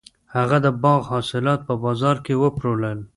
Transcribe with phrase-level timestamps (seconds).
[0.35, 2.99] هغه د باغ حاصلات په بازار کې وپلورل.